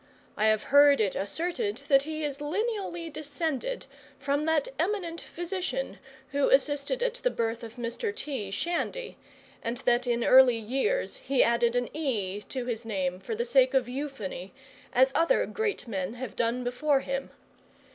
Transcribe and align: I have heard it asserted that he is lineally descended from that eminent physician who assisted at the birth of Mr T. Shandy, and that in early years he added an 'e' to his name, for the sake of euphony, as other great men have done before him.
I 0.35 0.45
have 0.47 0.63
heard 0.63 0.99
it 0.99 1.13
asserted 1.15 1.81
that 1.87 2.01
he 2.01 2.23
is 2.23 2.41
lineally 2.41 3.07
descended 3.13 3.85
from 4.17 4.45
that 4.45 4.67
eminent 4.79 5.21
physician 5.21 5.99
who 6.31 6.49
assisted 6.49 7.03
at 7.03 7.13
the 7.13 7.29
birth 7.29 7.61
of 7.61 7.75
Mr 7.75 8.11
T. 8.15 8.49
Shandy, 8.49 9.17
and 9.61 9.77
that 9.77 10.07
in 10.07 10.23
early 10.23 10.57
years 10.57 11.17
he 11.17 11.43
added 11.43 11.75
an 11.75 11.87
'e' 11.95 12.41
to 12.49 12.65
his 12.65 12.83
name, 12.83 13.19
for 13.19 13.35
the 13.35 13.45
sake 13.45 13.75
of 13.75 13.87
euphony, 13.87 14.55
as 14.91 15.11
other 15.13 15.45
great 15.45 15.87
men 15.87 16.15
have 16.15 16.35
done 16.35 16.63
before 16.63 17.01
him. 17.01 17.29